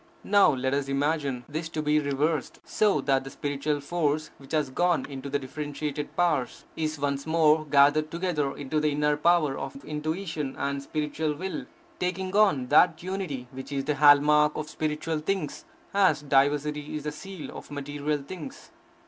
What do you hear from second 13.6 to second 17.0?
is the hall mark of spiritual things, as diversity